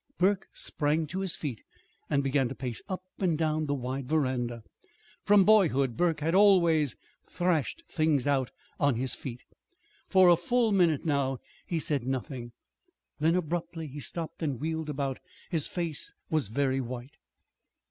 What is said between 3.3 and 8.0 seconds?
down the wide veranda. (From boyhood Burke had always "thrashed